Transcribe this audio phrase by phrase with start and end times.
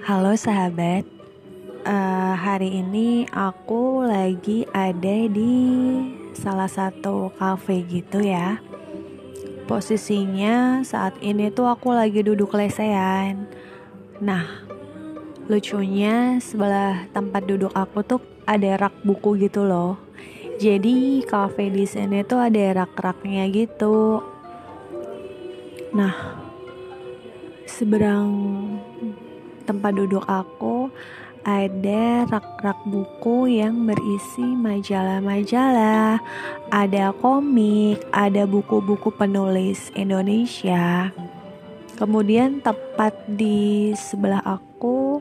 [0.00, 1.04] Halo sahabat,
[1.84, 5.60] uh, hari ini aku lagi ada di
[6.32, 8.64] salah satu cafe gitu ya.
[9.68, 13.44] Posisinya saat ini tuh aku lagi duduk lesehan.
[14.24, 14.64] Nah,
[15.52, 20.00] lucunya sebelah tempat duduk aku tuh ada rak buku gitu loh.
[20.56, 24.24] Jadi cafe di sini tuh ada rak-raknya gitu.
[25.92, 26.40] Nah,
[27.68, 28.28] seberang
[29.64, 30.88] tempat duduk aku
[31.40, 36.20] ada rak-rak buku yang berisi majalah-majalah,
[36.68, 41.08] ada komik, ada buku-buku penulis Indonesia.
[41.96, 45.20] Kemudian tepat di sebelah aku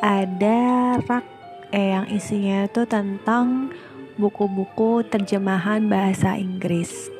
[0.00, 1.24] ada rak
[1.72, 3.72] eh yang isinya itu tentang
[4.20, 7.12] buku-buku terjemahan bahasa Inggris.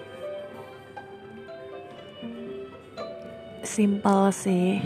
[3.65, 4.79] Simple sih,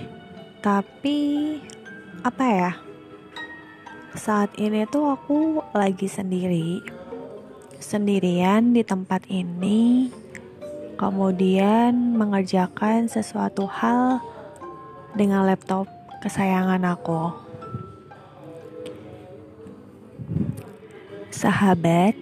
[0.59, 1.59] tapi
[2.27, 2.73] apa ya?
[4.19, 6.83] Saat ini tuh aku lagi sendiri,
[7.79, 10.11] sendirian di tempat ini,
[10.99, 14.19] kemudian mengerjakan sesuatu hal
[15.15, 15.87] dengan laptop
[16.19, 17.31] kesayangan aku.
[21.31, 22.19] Sahabat,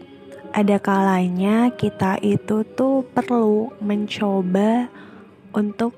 [0.52, 4.92] ada kalanya kita itu tuh perlu mencoba
[5.56, 5.96] untuk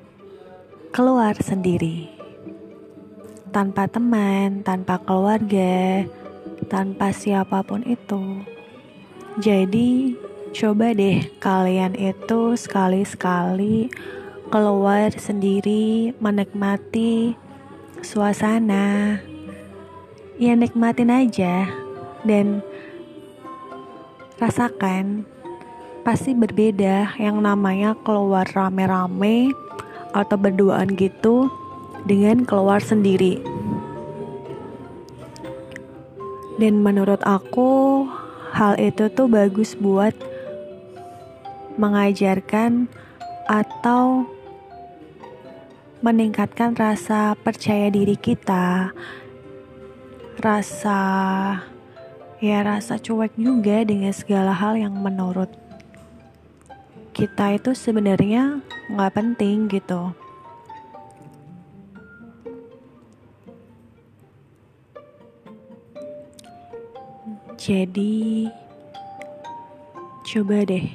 [0.94, 2.17] keluar sendiri.
[3.58, 6.06] Tanpa teman, tanpa keluarga,
[6.70, 8.46] tanpa siapa pun itu.
[9.42, 10.14] Jadi,
[10.54, 13.90] coba deh kalian itu sekali-sekali
[14.54, 17.34] keluar sendiri, menikmati
[17.98, 19.18] suasana.
[20.38, 21.66] Ya nikmatin aja
[22.22, 22.62] dan
[24.38, 25.26] rasakan
[26.06, 29.50] pasti berbeda yang namanya keluar rame-rame
[30.14, 31.50] atau berduaan gitu
[32.08, 33.44] dengan keluar sendiri.
[36.58, 38.02] Dan menurut aku
[38.56, 40.16] hal itu tuh bagus buat
[41.78, 42.90] mengajarkan
[43.46, 44.26] atau
[46.02, 48.90] meningkatkan rasa percaya diri kita.
[50.42, 51.00] Rasa
[52.42, 55.50] ya rasa cuek juga dengan segala hal yang menurut
[57.14, 60.14] kita itu sebenarnya nggak penting gitu.
[67.58, 68.46] Jadi
[70.22, 70.86] coba deh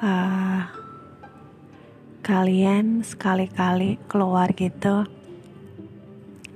[0.00, 0.64] uh,
[2.24, 5.04] kalian sekali-kali keluar gitu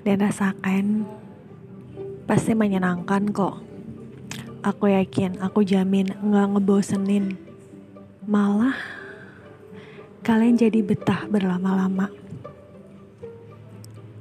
[0.01, 1.05] dan rasakan
[2.25, 3.61] pasti menyenangkan kok.
[4.65, 7.37] Aku yakin, aku jamin nggak ngebosenin
[8.25, 8.81] malah
[10.25, 12.09] kalian jadi betah berlama-lama.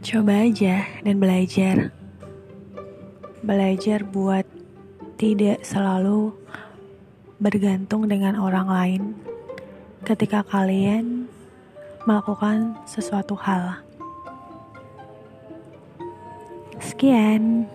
[0.03, 1.98] Coba aja dan belajar.
[3.39, 4.44] Belajar buat
[5.16, 6.35] tidak selalu
[7.39, 9.03] bergantung dengan orang lain
[10.03, 11.27] ketika kalian
[12.03, 13.79] melakukan sesuatu hal.
[16.79, 17.67] Sekian.